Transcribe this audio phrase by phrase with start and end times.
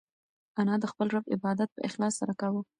[0.59, 2.61] انا د خپل رب عبادت په اخلاص سره کاوه.